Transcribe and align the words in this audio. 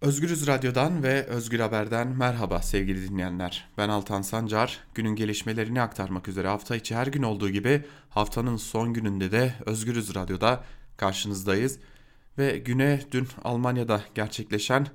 Özgürüz 0.00 0.46
Radyo'dan 0.46 1.02
ve 1.02 1.26
Özgür 1.26 1.60
Haber'den 1.60 2.08
merhaba 2.08 2.62
sevgili 2.62 3.08
dinleyenler. 3.08 3.68
Ben 3.78 3.88
Altan 3.88 4.22
Sancar. 4.22 4.78
Günün 4.94 5.16
gelişmelerini 5.16 5.80
aktarmak 5.80 6.28
üzere 6.28 6.48
hafta 6.48 6.76
içi 6.76 6.94
her 6.94 7.06
gün 7.06 7.22
olduğu 7.22 7.50
gibi 7.50 7.84
haftanın 8.10 8.56
son 8.56 8.92
gününde 8.92 9.32
de 9.32 9.54
Özgürüz 9.66 10.14
Radyo'da 10.14 10.64
karşınızdayız. 10.96 11.78
Ve 12.38 12.58
güne 12.58 13.00
dün 13.12 13.28
Almanya'da 13.44 14.00
gerçekleşen 14.14 14.86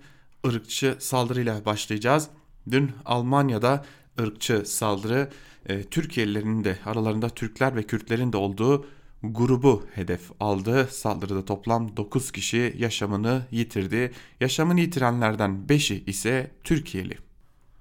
ırkçı 0.47 0.95
saldırıyla 0.99 1.65
başlayacağız. 1.65 2.29
Dün 2.71 2.91
Almanya'da 3.05 3.85
ırkçı 4.19 4.63
saldırı 4.65 5.29
e, 5.65 5.83
Türkiye'lilerin 5.83 6.63
de 6.63 6.77
aralarında 6.85 7.29
Türkler 7.29 7.75
ve 7.75 7.83
Kürtlerin 7.83 8.33
de 8.33 8.37
olduğu 8.37 8.85
grubu 9.23 9.83
hedef 9.95 10.31
aldı. 10.39 10.87
Saldırıda 10.91 11.45
toplam 11.45 11.97
9 11.97 12.31
kişi 12.31 12.75
yaşamını 12.77 13.45
yitirdi. 13.51 14.11
Yaşamını 14.39 14.79
yitirenlerden 14.79 15.65
5'i 15.69 16.05
ise 16.05 16.51
Türkiye'li. 16.63 17.17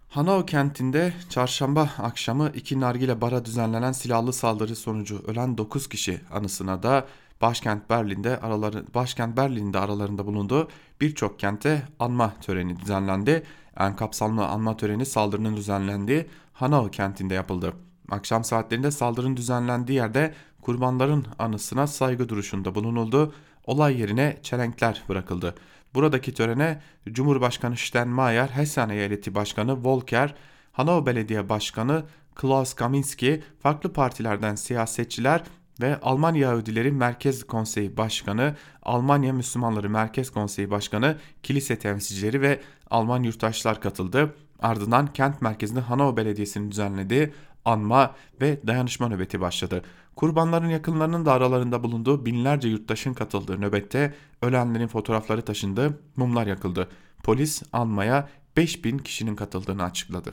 Hanau 0.08 0.46
kentinde 0.46 1.12
çarşamba 1.30 1.90
akşamı 1.98 2.50
iki 2.54 2.80
nargile 2.80 3.20
bara 3.20 3.44
düzenlenen 3.44 3.92
silahlı 3.92 4.32
saldırı 4.32 4.76
sonucu 4.76 5.22
ölen 5.26 5.58
9 5.58 5.88
kişi 5.88 6.20
anısına 6.32 6.82
da 6.82 7.06
başkent 7.40 7.90
Berlin'de 7.90 8.40
araları 8.40 8.84
başkent 8.94 9.36
Berlin'de 9.36 9.78
aralarında 9.78 10.26
bulunduğu 10.26 10.68
birçok 11.00 11.38
kente 11.38 11.82
anma 11.98 12.34
töreni 12.40 12.80
düzenlendi. 12.80 13.42
En 13.78 13.96
kapsamlı 13.96 14.46
anma 14.46 14.76
töreni 14.76 15.06
saldırının 15.06 15.56
düzenlendiği 15.56 16.26
Hanau 16.52 16.90
kentinde 16.90 17.34
yapıldı. 17.34 17.72
Akşam 18.10 18.44
saatlerinde 18.44 18.90
saldırının 18.90 19.36
düzenlendiği 19.36 19.96
yerde 19.98 20.34
kurbanların 20.62 21.26
anısına 21.38 21.86
saygı 21.86 22.28
duruşunda 22.28 22.74
bulunuldu. 22.74 23.34
Olay 23.64 24.00
yerine 24.00 24.38
çelenkler 24.42 25.02
bırakıldı. 25.08 25.54
Buradaki 25.94 26.34
törene 26.34 26.82
Cumhurbaşkanı 27.12 27.76
Steinmeier, 27.76 28.48
Hessen 28.48 28.88
Eyaleti 28.88 29.34
Başkanı 29.34 29.84
Volker, 29.84 30.34
Hanau 30.72 31.06
Belediye 31.06 31.48
Başkanı 31.48 32.04
Klaus 32.34 32.74
Kaminski, 32.74 33.42
farklı 33.62 33.92
partilerden 33.92 34.54
siyasetçiler 34.54 35.42
ve 35.80 36.00
Alman 36.00 36.34
Yahudileri 36.34 36.92
Merkez 36.92 37.44
Konseyi 37.44 37.96
Başkanı, 37.96 38.56
Almanya 38.82 39.32
Müslümanları 39.32 39.90
Merkez 39.90 40.30
Konseyi 40.30 40.70
Başkanı, 40.70 41.16
kilise 41.42 41.78
temsilcileri 41.78 42.40
ve 42.40 42.60
Alman 42.90 43.22
yurttaşlar 43.22 43.80
katıldı. 43.80 44.34
Ardından 44.62 45.06
kent 45.06 45.42
merkezinde 45.42 45.80
Hanau 45.80 46.16
Belediyesi'nin 46.16 46.70
düzenlediği 46.70 47.32
anma 47.64 48.14
ve 48.40 48.60
dayanışma 48.66 49.08
nöbeti 49.08 49.40
başladı. 49.40 49.82
Kurbanların 50.16 50.68
yakınlarının 50.68 51.26
da 51.26 51.32
aralarında 51.32 51.82
bulunduğu 51.82 52.26
binlerce 52.26 52.68
yurttaşın 52.68 53.14
katıldığı 53.14 53.60
nöbette 53.60 54.14
ölenlerin 54.42 54.86
fotoğrafları 54.86 55.42
taşındı, 55.42 56.00
mumlar 56.16 56.46
yakıldı. 56.46 56.88
Polis 57.22 57.62
anmaya 57.72 58.28
5000 58.56 58.98
kişinin 58.98 59.36
katıldığını 59.36 59.82
açıkladı. 59.82 60.32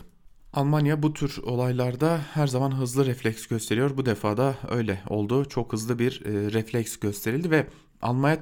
Almanya 0.54 1.04
bu 1.04 1.14
tür 1.14 1.38
olaylarda 1.44 2.20
her 2.34 2.48
zaman 2.48 2.72
hızlı 2.72 3.06
refleks 3.06 3.48
gösteriyor. 3.48 3.98
Bu 3.98 4.06
defa 4.06 4.38
da 4.38 4.56
öyle 4.70 5.02
oldu. 5.08 5.46
Çok 5.46 5.74
hızlı 5.74 6.00
bir 6.00 6.26
e, 6.26 6.52
refleks 6.52 6.98
gösterildi 6.98 7.52
ve 7.52 7.68
almaya, 8.02 8.38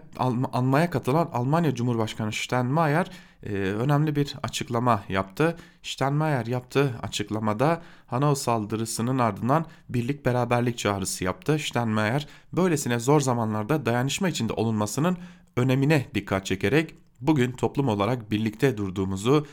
almaya 0.53 0.89
katılan 0.89 1.29
Almanya 1.33 1.75
Cumhurbaşkanı 1.75 2.31
Steinmeier 2.31 3.07
e, 3.43 3.51
önemli 3.53 4.15
bir 4.15 4.35
açıklama 4.43 5.03
yaptı. 5.09 5.57
Steinmeier 5.83 6.45
yaptığı 6.45 6.95
açıklamada 7.03 7.81
Hanau 8.07 8.35
saldırısının 8.35 9.19
ardından 9.19 9.65
birlik 9.89 10.25
beraberlik 10.25 10.77
çağrısı 10.77 11.23
yaptı. 11.23 11.59
Steinmeier 11.59 12.27
böylesine 12.53 12.99
zor 12.99 13.21
zamanlarda 13.21 13.85
dayanışma 13.85 14.29
içinde 14.29 14.53
olunmasının 14.53 15.17
önemine 15.57 16.05
dikkat 16.15 16.45
çekerek 16.45 16.95
bugün 17.21 17.51
toplum 17.51 17.87
olarak 17.87 18.31
birlikte 18.31 18.77
durduğumuzu, 18.77 19.47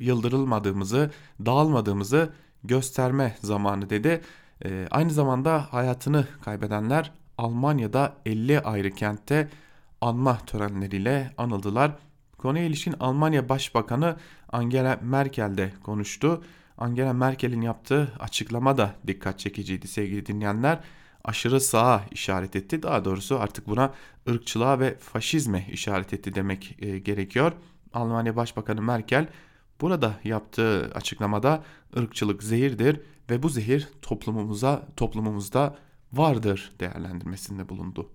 yıldırılmadığımızı, 0.00 1.10
dağılmadığımızı 1.46 2.32
gösterme 2.64 3.36
zamanı 3.42 3.90
dedi. 3.90 4.20
E, 4.64 4.88
aynı 4.90 5.10
zamanda 5.10 5.66
hayatını 5.70 6.26
kaybedenler 6.44 7.12
Almanya'da 7.38 8.16
50 8.26 8.60
ayrı 8.60 8.90
kentte 8.90 9.48
anma 10.00 10.38
törenleriyle 10.46 11.32
anıldılar. 11.38 11.92
Konuya 12.38 12.64
ilişkin 12.64 12.94
Almanya 13.00 13.48
Başbakanı 13.48 14.16
Angela 14.48 15.00
Merkel 15.02 15.56
de 15.56 15.72
konuştu. 15.82 16.44
Angela 16.78 17.12
Merkel'in 17.12 17.60
yaptığı 17.60 18.12
açıklama 18.18 18.78
da 18.78 18.94
dikkat 19.06 19.38
çekiciydi 19.38 19.88
sevgili 19.88 20.26
dinleyenler. 20.26 20.80
Aşırı 21.24 21.60
sağa 21.60 22.04
işaret 22.10 22.56
etti. 22.56 22.82
Daha 22.82 23.04
doğrusu 23.04 23.40
artık 23.40 23.68
buna 23.68 23.92
ırkçılığa 24.28 24.80
ve 24.80 24.98
faşizme 24.98 25.66
işaret 25.72 26.12
etti 26.12 26.34
demek 26.34 26.76
e, 26.78 26.98
gerekiyor. 26.98 27.52
Almanya 27.94 28.36
Başbakanı 28.36 28.82
Merkel 28.82 29.28
burada 29.80 30.20
yaptığı 30.24 30.90
açıklamada 30.94 31.64
ırkçılık 31.96 32.42
zehirdir 32.42 33.00
ve 33.30 33.42
bu 33.42 33.48
zehir 33.48 33.88
toplumumuza 34.02 34.86
toplumumuzda 34.96 35.76
vardır 36.12 36.72
değerlendirmesinde 36.80 37.68
bulundu. 37.68 38.10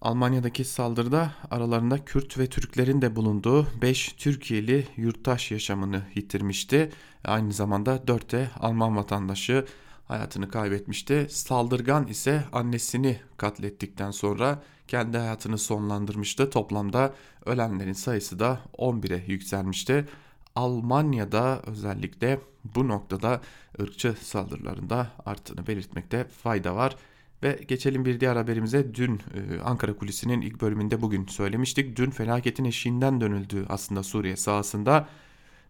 Almanya'daki 0.00 0.64
saldırıda 0.64 1.30
aralarında 1.50 2.04
Kürt 2.04 2.38
ve 2.38 2.46
Türklerin 2.46 3.02
de 3.02 3.16
bulunduğu 3.16 3.66
5 3.82 4.12
Türkiye'li 4.12 4.88
yurttaş 4.96 5.50
yaşamını 5.50 6.02
yitirmişti. 6.14 6.90
Aynı 7.24 7.52
zamanda 7.52 8.06
4 8.06 8.32
de 8.32 8.50
Alman 8.60 8.96
vatandaşı 8.96 9.64
hayatını 10.08 10.48
kaybetmişti. 10.48 11.26
Saldırgan 11.30 12.06
ise 12.06 12.44
annesini 12.52 13.20
katlettikten 13.36 14.10
sonra 14.10 14.62
kendi 14.88 15.18
hayatını 15.18 15.58
sonlandırmıştı. 15.58 16.50
Toplamda 16.50 17.14
ölenlerin 17.46 17.92
sayısı 17.92 18.38
da 18.38 18.60
11'e 18.78 19.32
yükselmişti. 19.32 20.08
Almanya'da 20.56 21.62
özellikle 21.66 22.40
bu 22.74 22.88
noktada 22.88 23.40
ırkçı 23.80 24.14
saldırılarında 24.20 25.10
arttığını 25.26 25.66
belirtmekte 25.66 26.24
fayda 26.24 26.76
var. 26.76 26.96
Ve 27.42 27.60
geçelim 27.68 28.04
bir 28.04 28.20
diğer 28.20 28.36
haberimize. 28.36 28.94
Dün 28.94 29.14
e, 29.14 29.60
Ankara 29.60 29.96
Kulisi'nin 29.96 30.40
ilk 30.40 30.60
bölümünde 30.60 31.02
bugün 31.02 31.26
söylemiştik. 31.26 31.96
Dün 31.96 32.10
felaketin 32.10 32.64
eşiğinden 32.64 33.20
dönüldü 33.20 33.66
aslında 33.68 34.02
Suriye 34.02 34.36
sahasında. 34.36 35.08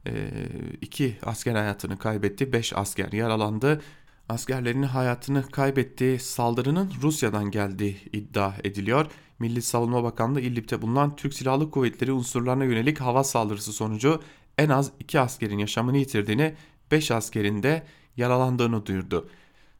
E, 0.06 0.12
iki 0.80 1.16
asker 1.22 1.54
hayatını 1.54 1.98
kaybetti, 1.98 2.52
beş 2.52 2.72
asker 2.76 3.12
yaralandı. 3.12 3.82
Askerlerin 4.28 4.82
hayatını 4.82 5.50
kaybettiği 5.50 6.18
saldırının 6.18 6.92
Rusya'dan 7.02 7.50
geldiği 7.50 7.96
iddia 8.12 8.52
ediliyor. 8.64 9.06
Milli 9.38 9.62
Savunma 9.62 10.02
Bakanlığı 10.02 10.40
İdlib'de 10.40 10.82
bulunan 10.82 11.16
Türk 11.16 11.34
Silahlı 11.34 11.70
Kuvvetleri 11.70 12.12
unsurlarına 12.12 12.64
yönelik 12.64 13.00
hava 13.00 13.24
saldırısı 13.24 13.72
sonucu 13.72 14.22
en 14.58 14.68
az 14.68 14.92
iki 15.00 15.20
askerin 15.20 15.58
yaşamını 15.58 15.98
yitirdiğini, 15.98 16.54
beş 16.90 17.10
askerin 17.10 17.62
de 17.62 17.82
yaralandığını 18.16 18.86
duyurdu. 18.86 19.28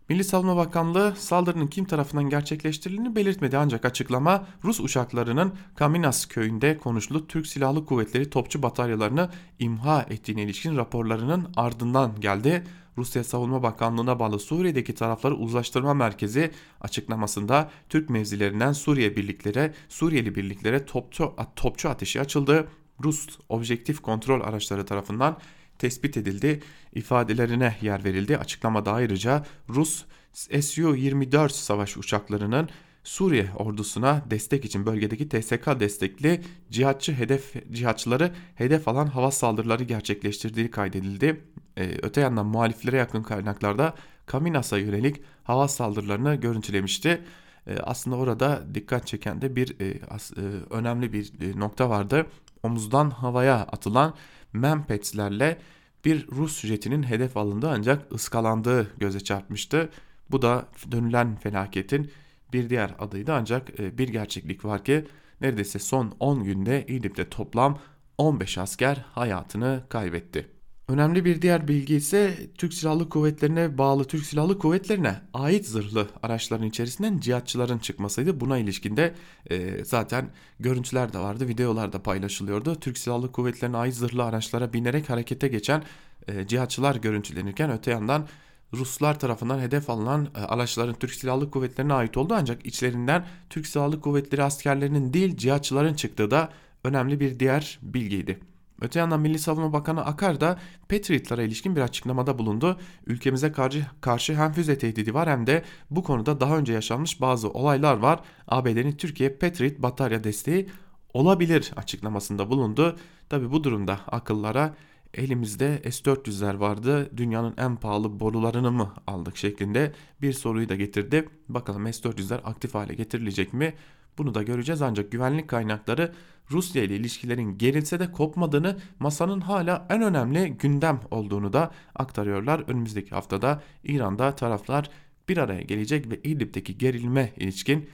Milli 0.09 0.25
Savunma 0.25 0.57
Bakanlığı 0.57 1.15
saldırının 1.17 1.67
kim 1.67 1.85
tarafından 1.85 2.31
gerçekleştirildiğini 2.31 3.17
belirtmedi 3.17 3.59
ancak 3.59 3.85
açıklama 3.85 4.47
Rus 4.65 4.81
uçaklarının 4.81 5.55
Kaminas 5.75 6.27
köyünde 6.27 6.79
konuşulu 6.79 7.27
Türk 7.27 7.47
Silahlı 7.47 7.87
Kuvvetleri 7.87 8.31
topçu 8.31 8.63
bataryalarını 8.63 9.31
imha 9.59 10.03
ettiğine 10.03 10.43
ilişkin 10.43 10.77
raporlarının 10.77 11.53
ardından 11.57 12.21
geldi. 12.21 12.65
Rusya 12.99 13.25
Savunma 13.25 13.63
Bakanlığı'na 13.63 14.19
bağlı 14.19 14.39
Suriye'deki 14.39 14.95
tarafları 14.95 15.35
uzlaştırma 15.35 15.95
merkezi 15.95 16.51
açıklamasında 16.81 17.71
Türk 17.89 18.11
mevzilerinden 18.11 18.73
Suriye 18.73 19.17
birliklere, 19.17 19.75
Suriyeli 19.89 20.35
birliklere 20.35 20.85
topçu, 20.85 21.35
topçu 21.57 21.89
ateşi 21.89 22.21
açıldı. 22.21 22.69
Rus 23.05 23.29
objektif 23.49 24.01
kontrol 24.01 24.41
araçları 24.41 24.87
tarafından 24.87 25.39
tespit 25.79 26.17
edildi 26.17 26.61
ifadelerine 26.95 27.77
yer 27.83 28.05
verildi. 28.05 28.39
Açıklamada 28.39 28.93
ayrıca 28.93 29.45
Rus 29.69 30.05
Su-24 30.33 31.49
savaş 31.49 31.97
uçaklarının 31.97 32.69
Suriye 33.07 33.49
ordusuna 33.57 34.23
destek 34.31 34.65
için 34.65 34.87
bölgedeki 34.87 35.29
TSK 35.29 35.81
destekli 35.81 36.41
cihatçı 36.71 37.13
hedef 37.13 37.73
cihatçıları 37.73 38.33
hedef 38.55 38.89
alan 38.89 39.07
hava 39.07 39.31
saldırıları 39.31 39.85
gerçekleştirdiği 39.85 40.71
kaydedildi. 40.71 41.41
Ee, 41.79 41.91
öte 42.03 42.21
yandan 42.21 42.47
muhaliflere 42.47 42.97
yakın 42.97 43.23
kaynaklarda 43.23 43.95
Kaminas'a 44.27 44.79
yönelik 44.79 45.23
hava 45.45 45.69
saldırılarını 45.69 46.35
görüntülemişti. 46.35 47.23
Ee, 47.67 47.79
aslında 47.79 48.17
orada 48.17 48.63
dikkat 48.75 49.07
çeken 49.07 49.43
de 49.43 49.57
bir 49.57 49.81
e, 49.81 50.01
as, 50.11 50.33
e, 50.33 50.41
önemli 50.71 51.13
bir 51.13 51.33
e, 51.41 51.61
nokta 51.61 51.91
vardı. 51.91 52.27
Omuzdan 52.63 53.11
havaya 53.11 53.57
atılan 53.57 54.15
Mempetslerle 54.57 55.59
bir 56.05 56.27
Rus 56.27 56.61
jetinin 56.61 57.03
hedef 57.03 57.37
alındığı 57.37 57.71
ancak 57.71 58.13
ıskalandığı 58.13 58.99
göze 58.99 59.21
çarpmıştı. 59.21 59.91
Bu 60.31 60.43
da 60.43 60.69
dönülen 60.91 61.37
felaketin 61.37 62.11
bir 62.53 62.71
diğer 62.71 62.95
adıydı 62.99 63.33
ancak 63.33 63.81
e, 63.81 63.99
bir 63.99 64.09
gerçeklik 64.09 64.65
var 64.65 64.85
ki 64.85 65.05
neredeyse 65.41 65.79
son 65.79 66.17
10 66.21 66.45
günde 66.45 66.85
İdlib'de 66.87 67.29
toplam 67.29 67.79
15 68.19 68.59
asker 68.59 69.05
hayatını 69.13 69.83
kaybetti. 69.89 70.56
Önemli 70.89 71.25
bir 71.25 71.43
diğer 71.43 71.69
bilgi 71.69 71.97
ise 71.97 72.37
Türk 72.59 72.75
Silahlı 72.75 73.09
Kuvvetleri'ne 73.09 73.79
bağlı 73.79 74.05
Türk 74.05 74.27
Silahlı 74.27 74.59
Kuvvetleri'ne 74.59 75.21
ait 75.35 75.67
zırhlı 75.67 76.09
araçların 76.23 76.67
içerisinden 76.67 77.19
cihatçıların 77.19 77.79
çıkmasıydı. 77.79 78.41
Buna 78.41 78.59
ilişkin 78.59 78.97
de 78.97 79.15
e, 79.51 79.85
zaten 79.85 80.31
görüntüler 80.61 81.13
de 81.13 81.19
vardı, 81.19 81.49
videolar 81.49 81.93
da 81.93 82.03
paylaşılıyordu. 82.03 82.75
Türk 82.75 82.99
Silahlı 82.99 83.33
Kuvvetleri'ne 83.33 83.77
ait 83.77 83.95
zırhlı 83.95 84.25
araçlara 84.25 84.73
binerek 84.73 85.11
harekete 85.11 85.49
geçen 85.49 85.83
e, 86.29 86.47
cihatçılar 86.47 86.97
görüntülenirken 86.97 87.71
öte 87.71 87.91
yandan 87.91 88.29
Ruslar 88.73 89.19
tarafından 89.19 89.61
hedef 89.61 89.91
alınan 89.91 90.29
e, 90.37 90.39
araçların 90.39 90.95
Türk 90.95 91.15
Silahlı 91.15 91.51
Kuvvetleri'ne 91.51 91.93
ait 91.93 92.17
oldu 92.17 92.35
ancak 92.39 92.67
içlerinden 92.67 93.27
Türk 93.51 93.67
Silahlı 93.67 94.01
Kuvvetleri 94.01 94.43
askerlerinin 94.43 95.13
değil 95.13 95.37
cihatçıların 95.37 95.95
çıktığı 95.95 96.31
da 96.31 96.53
önemli 96.85 97.21
bir 97.21 97.41
diğer 97.41 97.79
bilgiydi. 97.83 98.41
Öte 98.81 98.99
yandan 98.99 99.21
Milli 99.21 99.39
Savunma 99.39 99.73
Bakanı 99.73 100.05
Akar 100.05 100.41
da 100.41 100.59
Patriot'lara 100.89 101.43
ilişkin 101.43 101.77
bir 101.77 101.81
açıklamada 101.81 102.39
bulundu. 102.39 102.79
Ülkemize 103.07 103.53
karşı, 103.53 103.87
karşı 104.01 104.37
hem 104.37 104.53
füze 104.53 104.79
tehdidi 104.79 105.15
var 105.15 105.29
hem 105.29 105.47
de 105.47 105.63
bu 105.91 106.03
konuda 106.03 106.41
daha 106.41 106.59
önce 106.59 106.73
yaşanmış 106.73 107.21
bazı 107.21 107.51
olaylar 107.51 107.97
var. 107.97 108.21
ABD'nin 108.49 108.93
Türkiye 108.93 109.31
Patriot 109.31 109.79
batarya 109.79 110.25
desteği 110.25 110.69
olabilir 111.15 111.73
açıklamasında 111.77 112.51
bulundu. 112.51 112.97
Tabi 113.29 113.53
bu 113.53 113.65
durumda 113.65 114.01
akıllara 114.07 114.75
elimizde 115.15 115.83
S-400'ler 115.85 116.61
vardı 116.61 117.11
dünyanın 117.17 117.55
en 117.59 117.77
pahalı 117.77 118.21
borularını 118.21 118.73
mı 118.73 118.93
aldık 119.07 119.37
şeklinde 119.37 119.93
bir 120.23 120.33
soruyu 120.33 120.69
da 120.69 120.75
getirdi. 120.75 121.29
Bakalım 121.49 121.93
S-400'ler 121.93 122.43
aktif 122.43 122.75
hale 122.75 122.95
getirilecek 122.95 123.53
mi? 123.53 123.75
Bunu 124.19 124.35
da 124.35 124.43
göreceğiz 124.43 124.83
ancak 124.83 125.13
güvenlik 125.13 125.49
kaynakları 125.49 126.13
Rusya 126.51 126.83
ile 126.83 126.97
ilişkilerin 126.97 127.59
gerilse 127.59 128.01
de 128.01 128.13
kopmadığını 128.13 128.77
masanın 128.99 129.41
hala 129.41 129.87
en 129.91 130.03
önemli 130.03 130.49
gündem 130.49 131.01
olduğunu 131.11 131.53
da 131.53 131.71
aktarıyorlar. 131.95 132.65
Önümüzdeki 132.67 133.11
haftada 133.11 133.63
İran'da 133.85 134.37
taraflar 134.37 134.91
bir 135.29 135.37
araya 135.37 135.63
gelecek 135.63 136.11
ve 136.11 136.21
İdlib'deki 136.23 136.79
gerilme 136.79 137.33
ilişkin 137.37 137.89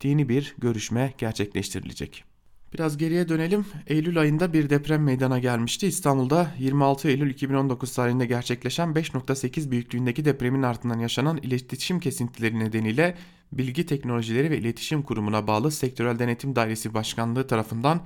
dini 0.00 0.28
bir 0.28 0.54
görüşme 0.58 1.14
gerçekleştirilecek. 1.18 2.31
Biraz 2.74 2.98
geriye 2.98 3.28
dönelim. 3.28 3.66
Eylül 3.86 4.20
ayında 4.20 4.52
bir 4.52 4.70
deprem 4.70 5.02
meydana 5.02 5.38
gelmişti. 5.38 5.86
İstanbul'da 5.86 6.50
26 6.58 7.08
Eylül 7.08 7.30
2019 7.30 7.94
tarihinde 7.94 8.26
gerçekleşen 8.26 8.88
5.8 8.88 9.70
büyüklüğündeki 9.70 10.24
depremin 10.24 10.62
ardından 10.62 10.98
yaşanan 10.98 11.36
iletişim 11.36 12.00
kesintileri 12.00 12.58
nedeniyle 12.58 13.16
Bilgi 13.52 13.86
Teknolojileri 13.86 14.50
ve 14.50 14.58
İletişim 14.58 15.02
Kurumu'na 15.02 15.46
bağlı 15.46 15.70
Sektörel 15.70 16.18
Denetim 16.18 16.56
Dairesi 16.56 16.94
Başkanlığı 16.94 17.46
tarafından 17.46 18.00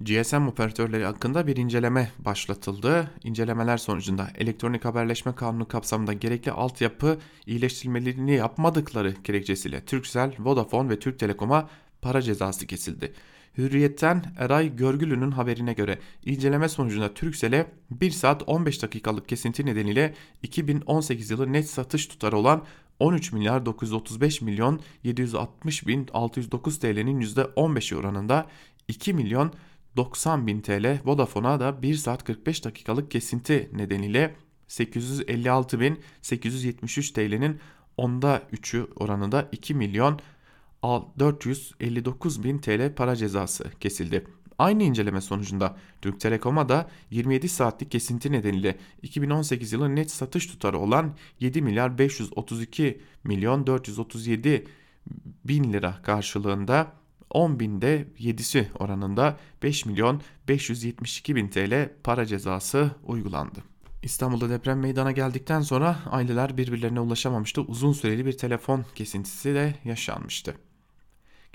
GSM 0.00 0.48
operatörleri 0.48 1.04
hakkında 1.04 1.46
bir 1.46 1.56
inceleme 1.56 2.10
başlatıldı. 2.18 3.10
İncelemeler 3.24 3.76
sonucunda 3.76 4.28
elektronik 4.38 4.84
haberleşme 4.84 5.34
kanunu 5.34 5.68
kapsamında 5.68 6.12
gerekli 6.12 6.52
altyapı 6.52 7.18
iyileştirmelerini 7.46 8.34
yapmadıkları 8.34 9.14
gerekçesiyle 9.24 9.84
Turkcell, 9.84 10.32
Vodafone 10.38 10.88
ve 10.88 10.98
Türk 10.98 11.18
Telekom'a 11.18 11.68
para 12.02 12.22
cezası 12.22 12.66
kesildi. 12.66 13.12
Hürriyet'ten 13.58 14.24
Eray 14.38 14.76
Görgülü'nün 14.76 15.30
haberine 15.30 15.72
göre 15.72 15.98
inceleme 16.24 16.68
sonucunda 16.68 17.14
Turkcell'e 17.14 17.66
1 17.90 18.10
saat 18.10 18.42
15 18.46 18.82
dakikalık 18.82 19.28
kesinti 19.28 19.66
nedeniyle 19.66 20.14
2018 20.42 21.30
yılı 21.30 21.52
net 21.52 21.70
satış 21.70 22.06
tutarı 22.06 22.36
olan 22.36 22.64
13 22.98 23.32
milyar 23.32 23.66
935 23.66 24.40
milyon 24.40 24.80
760 25.04 25.86
bin 25.86 26.08
609 26.12 26.78
TL'nin 26.78 27.20
%15'i 27.20 27.96
oranında 27.96 28.46
2 28.88 29.14
milyon 29.14 29.52
90 29.96 30.46
bin 30.46 30.60
TL 30.60 31.00
Vodafone'a 31.04 31.60
da 31.60 31.82
1 31.82 31.94
saat 31.94 32.24
45 32.24 32.64
dakikalık 32.64 33.10
kesinti 33.10 33.70
nedeniyle 33.72 34.34
856 34.68 35.80
bin 35.80 36.00
873 36.22 37.10
TL'nin 37.10 37.60
onda 37.96 38.42
3'ü 38.52 38.86
oranında 38.96 39.48
2 39.52 39.74
milyon 39.74 40.20
459 41.18 42.44
bin 42.44 42.58
TL 42.58 42.94
para 42.94 43.16
cezası 43.16 43.70
kesildi. 43.80 44.24
Aynı 44.58 44.82
inceleme 44.82 45.20
sonucunda 45.20 45.76
Türk 46.02 46.20
Telekom'a 46.20 46.68
da 46.68 46.88
27 47.10 47.48
saatlik 47.48 47.90
kesinti 47.90 48.32
nedeniyle 48.32 48.78
2018 49.02 49.72
yılı 49.72 49.96
net 49.96 50.10
satış 50.10 50.46
tutarı 50.46 50.78
olan 50.78 51.14
7 51.40 51.62
milyar 51.62 51.98
532 51.98 53.00
milyon 53.24 53.66
437 53.66 54.66
bin 55.44 55.72
lira 55.72 56.02
karşılığında 56.02 56.92
10 57.30 57.60
binde 57.60 58.08
7'si 58.18 58.66
oranında 58.78 59.36
5 59.62 59.86
milyon 59.86 60.22
572 60.48 61.36
bin 61.36 61.48
TL 61.48 61.90
para 62.04 62.26
cezası 62.26 62.90
uygulandı. 63.06 63.62
İstanbul'da 64.02 64.50
deprem 64.50 64.80
meydana 64.80 65.12
geldikten 65.12 65.60
sonra 65.60 65.98
aileler 66.10 66.56
birbirlerine 66.56 67.00
ulaşamamıştı. 67.00 67.60
Uzun 67.60 67.92
süreli 67.92 68.26
bir 68.26 68.38
telefon 68.38 68.84
kesintisi 68.94 69.54
de 69.54 69.74
yaşanmıştı. 69.84 70.54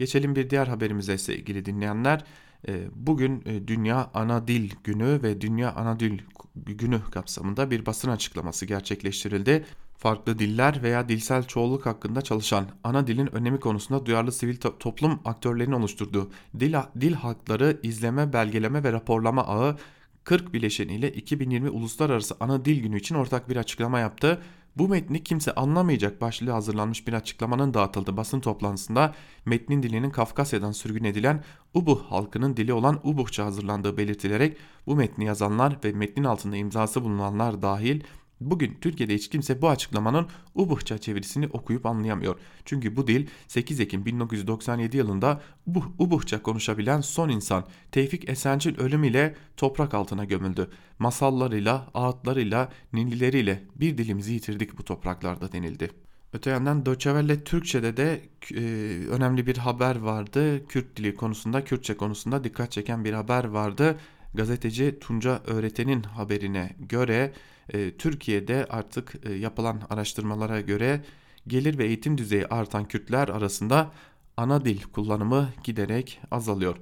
Geçelim 0.02 0.36
bir 0.36 0.50
diğer 0.50 0.68
haberimize 0.68 1.18
sevgili 1.18 1.66
dinleyenler. 1.66 2.24
Ee, 2.68 2.88
bugün 2.96 3.44
e, 3.46 3.68
Dünya 3.68 4.10
Ana 4.14 4.48
Dil 4.48 4.72
Günü 4.84 5.24
ve 5.24 5.42
Dünya 5.42 5.72
Ana 5.72 6.00
Dil 6.00 6.20
Günü 6.56 7.02
kapsamında 7.12 7.72
bir 7.72 7.86
basın 7.86 8.10
açıklaması 8.10 8.66
gerçekleştirildi. 8.66 9.66
Farklı 9.98 10.40
diller 10.40 10.84
veya 10.84 11.10
dilsel 11.10 11.44
çoğulluk 11.44 11.86
hakkında 11.86 12.22
çalışan 12.22 12.66
ana 12.84 13.08
dilin 13.08 13.36
önemi 13.36 13.60
konusunda 13.60 14.06
duyarlı 14.06 14.32
sivil 14.32 14.58
toplum 14.58 15.20
aktörlerinin 15.26 15.76
oluşturduğu 15.76 16.32
Dil, 16.60 16.76
Dil 17.02 17.14
Hakları 17.14 17.80
İzleme, 17.84 18.34
Belgeleme 18.34 18.84
ve 18.84 18.92
Raporlama 18.92 19.48
Ağı 19.48 19.78
40 20.24 20.54
bileşeniyle 20.54 21.12
2020 21.12 21.70
Uluslararası 21.70 22.36
Ana 22.40 22.66
Dil 22.66 22.82
Günü 22.82 22.98
için 22.98 23.16
ortak 23.16 23.50
bir 23.50 23.56
açıklama 23.56 24.00
yaptı. 24.00 24.42
Bu 24.78 24.88
metni 24.88 25.24
kimse 25.24 25.56
anlamayacak 25.56 26.22
başlığı 26.22 26.52
hazırlanmış 26.52 27.08
bir 27.08 27.14
açıklamanın 27.14 27.74
dağıtıldığı 27.74 28.18
basın 28.18 28.40
toplantısında 28.40 29.14
metnin 29.46 29.84
dilinin 29.84 30.10
Kafkasya'dan 30.10 30.72
sürgün 30.72 31.04
edilen 31.04 31.44
Ubuh 31.74 32.04
halkının 32.04 32.58
dili 32.58 32.74
olan 32.74 33.00
Ubuhça 33.04 33.46
hazırlandığı 33.46 33.98
belirtilerek 33.98 34.58
bu 34.88 34.96
metni 34.96 35.26
yazanlar 35.26 35.78
ve 35.84 35.92
metnin 35.92 36.24
altında 36.24 36.58
imzası 36.58 37.04
bulunanlar 37.04 37.62
dahil 37.62 38.02
Bugün 38.42 38.78
Türkiye'de 38.82 39.16
hiç 39.16 39.30
kimse 39.30 39.62
bu 39.62 39.70
açıklamanın 39.70 40.28
Ubuhça 40.56 40.98
çevirisini 40.98 41.48
okuyup 41.48 41.86
anlayamıyor. 41.86 42.36
Çünkü 42.66 42.96
bu 42.96 43.08
dil 43.08 43.28
8 43.48 43.80
Ekim 43.80 44.06
1997 44.06 44.98
yılında 44.98 45.42
Ubuh, 45.68 45.86
Ubuhça 46.00 46.44
konuşabilen 46.44 47.02
son 47.02 47.30
insan 47.30 47.66
Tevfik 47.92 48.30
Esencil 48.30 48.80
ölümüyle 48.80 49.36
toprak 49.58 49.94
altına 49.94 50.26
gömüldü. 50.26 50.70
Masallarıyla, 51.00 51.88
ağıtlarıyla, 51.94 52.70
ninlileriyle 52.94 53.64
bir 53.76 53.98
dilimizi 53.98 54.34
yitirdik 54.34 54.78
bu 54.78 54.84
topraklarda 54.84 55.52
denildi. 55.52 55.92
Öte 56.34 56.50
yandan 56.50 56.86
Doçevelle 56.86 57.44
Türkçe'de 57.44 57.98
de 57.98 58.22
e, 58.56 58.62
önemli 59.10 59.48
bir 59.48 59.58
haber 59.58 59.96
vardı. 59.96 60.68
Kürt 60.68 60.96
dili 60.96 61.16
konusunda, 61.16 61.64
Kürtçe 61.64 61.98
konusunda 61.98 62.44
dikkat 62.44 62.72
çeken 62.72 63.06
bir 63.06 63.14
haber 63.14 63.44
vardı. 63.44 63.98
Gazeteci 64.34 65.00
Tunca 65.00 65.42
Öğreten'in 65.48 66.04
haberine 66.04 66.76
göre 66.80 67.34
e, 67.72 67.98
Türkiye'de 67.98 68.68
artık 68.70 69.16
e, 69.24 69.34
yapılan 69.34 69.82
araştırmalara 69.90 70.62
göre 70.62 71.04
gelir 71.48 71.78
ve 71.78 71.86
eğitim 71.86 72.18
düzeyi 72.18 72.48
artan 72.48 72.86
Kürtler 72.86 73.28
arasında 73.28 73.92
ana 74.38 74.66
dil 74.66 74.82
kullanımı 74.84 75.50
giderek 75.64 76.20
azalıyor. 76.32 76.78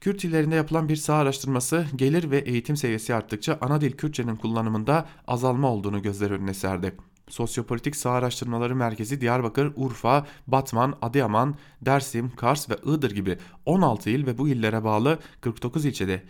Kürt 0.00 0.24
illerinde 0.24 0.54
yapılan 0.54 0.88
bir 0.88 0.96
saha 0.96 1.18
araştırması 1.18 1.86
gelir 1.96 2.30
ve 2.30 2.38
eğitim 2.38 2.76
seviyesi 2.76 3.14
arttıkça 3.14 3.58
ana 3.60 3.80
dil 3.80 3.92
Kürtçenin 3.92 4.36
kullanımında 4.36 5.08
azalma 5.26 5.70
olduğunu 5.72 6.02
gözler 6.02 6.30
önüne 6.30 6.54
serdi. 6.54 6.96
Sosyopolitik 7.28 7.96
Saha 7.96 8.14
Araştırmaları 8.14 8.76
Merkezi 8.76 9.20
Diyarbakır, 9.20 9.72
Urfa, 9.76 10.26
Batman, 10.46 10.98
Adıyaman, 11.02 11.54
Dersim, 11.82 12.30
Kars 12.36 12.70
ve 12.70 12.76
Iğdır 12.84 13.10
gibi 13.10 13.38
16 13.66 14.10
il 14.10 14.26
ve 14.26 14.38
bu 14.38 14.48
illere 14.48 14.84
bağlı 14.84 15.18
49 15.40 15.84
ilçede 15.84 16.22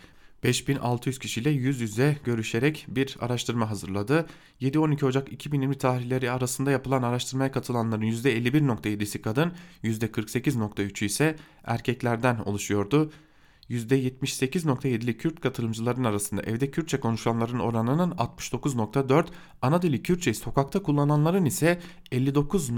5600 0.45 1.19
kişiyle 1.19 1.51
yüz 1.51 1.81
yüze 1.81 2.17
görüşerek 2.25 2.87
bir 2.89 3.17
araştırma 3.21 3.71
hazırladı. 3.71 4.27
7-12 4.61 5.05
Ocak 5.05 5.33
2020 5.33 5.79
tarihleri 5.79 6.31
arasında 6.31 6.71
yapılan 6.71 7.03
araştırmaya 7.03 7.53
katılanların 7.53 8.03
%51.7'si 8.03 9.21
kadın, 9.21 9.53
%48.3'ü 9.85 11.07
ise 11.07 11.37
erkeklerden 11.65 12.39
oluşuyordu. 12.39 13.13
%78.7'li 13.71 15.19
Kürt 15.19 15.41
katılımcıların 15.41 16.05
arasında 16.05 16.43
evde 16.43 16.71
Kürtçe 16.71 17.01
konuşanların 17.01 17.59
oranının 17.59 18.11
69.4, 18.11 19.27
ana 19.63 19.83
dili 19.83 20.03
Kürtçeyi 20.03 20.35
sokakta 20.35 20.83
kullananların 20.83 21.45
ise 21.45 21.81
59. 22.13 22.71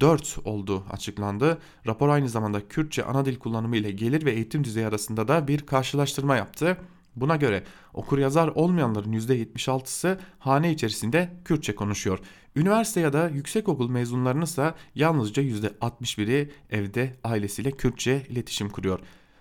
4 0.00 0.38
olduğu 0.44 0.84
açıklandı. 0.90 1.58
Rapor 1.86 2.08
aynı 2.08 2.28
zamanda 2.28 2.68
Kürtçe 2.68 3.04
ana 3.04 3.24
dil 3.24 3.38
kullanımı 3.38 3.76
ile 3.76 3.90
gelir 3.90 4.24
ve 4.24 4.32
eğitim 4.32 4.64
düzeyi 4.64 4.86
arasında 4.86 5.28
da 5.28 5.48
bir 5.48 5.66
karşılaştırma 5.66 6.36
yaptı. 6.36 6.76
Buna 7.16 7.36
göre 7.36 7.64
okur 7.94 8.18
yazar 8.18 8.48
olmayanların 8.48 9.12
%76'sı 9.12 10.18
hane 10.38 10.72
içerisinde 10.72 11.32
Kürtçe 11.44 11.74
konuşuyor. 11.74 12.18
Üniversite 12.56 13.00
ya 13.00 13.12
da 13.12 13.28
yüksekokul 13.28 13.90
mezunlarının 13.90 14.44
ise 14.44 14.74
yalnızca 14.94 15.42
%61'i 15.42 16.50
evde 16.70 17.16
ailesiyle 17.24 17.70
Kürtçe 17.70 18.26
iletişim 18.28 18.68
kuruyor. 18.68 19.00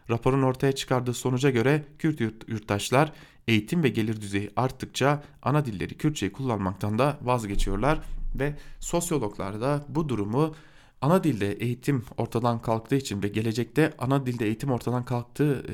Raporun 0.09 0.41
ortaya 0.41 0.71
çıkardığı 0.71 1.13
sonuca 1.13 1.49
göre 1.49 1.83
Kürt 1.99 2.21
yurttaşlar 2.47 3.11
eğitim 3.47 3.83
ve 3.83 3.89
gelir 3.89 4.21
düzeyi 4.21 4.51
arttıkça 4.55 5.23
ana 5.41 5.65
dilleri 5.65 5.97
Kürtçeyi 5.97 6.31
kullanmaktan 6.31 6.99
da 6.99 7.17
vazgeçiyorlar 7.21 7.99
ve 8.39 8.55
sosyologlar 8.79 9.61
da 9.61 9.85
bu 9.89 10.09
durumu 10.09 10.55
ana 11.01 11.23
dilde 11.23 11.51
eğitim 11.53 12.03
ortadan 12.17 12.61
kalktığı 12.61 12.95
için 12.95 13.23
ve 13.23 13.27
gelecekte 13.27 13.93
ana 13.99 14.25
dilde 14.25 14.45
eğitim 14.45 14.71
ortadan 14.71 15.05
kalktığı 15.05 15.65
e, 15.69 15.73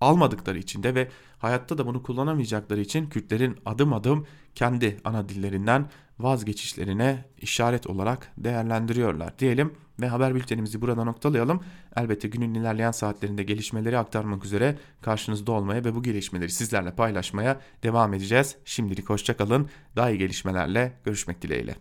almadıkları 0.00 0.58
için 0.58 0.82
de 0.82 0.94
ve 0.94 1.08
hayatta 1.38 1.78
da 1.78 1.86
bunu 1.86 2.02
kullanamayacakları 2.02 2.80
için 2.80 3.06
Kürtlerin 3.06 3.56
adım 3.66 3.92
adım 3.92 4.26
kendi 4.54 4.96
ana 5.04 5.28
dillerinden 5.28 5.86
vazgeçişlerine 6.18 7.24
işaret 7.40 7.86
olarak 7.86 8.32
değerlendiriyorlar 8.38 9.38
diyelim 9.38 9.72
ve 10.00 10.08
haber 10.08 10.34
bültenimizi 10.34 10.80
burada 10.80 11.04
noktalayalım. 11.04 11.60
Elbette 11.96 12.28
günün 12.28 12.54
ilerleyen 12.54 12.90
saatlerinde 12.90 13.42
gelişmeleri 13.42 13.98
aktarmak 13.98 14.44
üzere 14.44 14.78
karşınızda 15.02 15.52
olmaya 15.52 15.84
ve 15.84 15.94
bu 15.94 16.02
gelişmeleri 16.02 16.50
sizlerle 16.50 16.90
paylaşmaya 16.90 17.60
devam 17.82 18.14
edeceğiz. 18.14 18.56
Şimdilik 18.64 19.10
hoşçakalın. 19.10 19.68
Daha 19.96 20.10
iyi 20.10 20.18
gelişmelerle 20.18 20.92
görüşmek 21.04 21.42
dileğiyle. 21.42 21.76